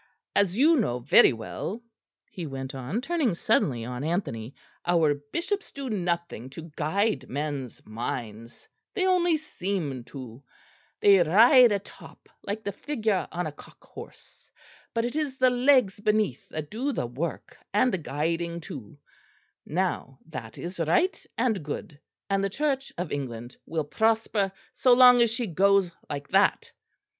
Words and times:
As 0.35 0.57
you 0.57 0.77
know 0.77 0.97
very 0.97 1.31
well," 1.31 1.83
he 2.31 2.47
went 2.47 2.73
on, 2.73 3.01
turning 3.01 3.35
suddenly 3.35 3.85
on 3.85 4.03
Anthony, 4.03 4.55
"our 4.83 5.13
bishops 5.13 5.71
do 5.71 5.91
nothing 5.91 6.49
to 6.57 6.71
guide 6.75 7.29
men's 7.29 7.85
minds; 7.85 8.67
they 8.95 9.05
only 9.05 9.37
seem 9.37 10.03
to: 10.05 10.41
they 11.01 11.19
ride 11.21 11.71
atop 11.71 12.27
like 12.41 12.63
the 12.63 12.71
figure 12.71 13.27
on 13.31 13.45
a 13.45 13.51
cock 13.51 13.83
horse, 13.83 14.49
but 14.95 15.05
it 15.05 15.15
is 15.15 15.37
the 15.37 15.51
legs 15.51 15.99
beneath 15.99 16.49
that 16.49 16.71
do 16.71 16.91
the 16.91 17.05
work 17.05 17.55
and 17.71 17.93
the 17.93 17.99
guiding 17.99 18.59
too: 18.59 18.97
now 19.67 20.17
that 20.29 20.57
is 20.57 20.79
right 20.79 21.23
and 21.37 21.61
good; 21.63 21.99
and 22.27 22.43
the 22.43 22.49
Church 22.49 22.91
of 22.97 23.11
England 23.11 23.55
will 23.67 23.83
prosper 23.83 24.51
so 24.73 24.93
long 24.93 25.21
as 25.21 25.29
she 25.31 25.45
goes 25.45 25.91
like 26.09 26.29
that. 26.29 26.71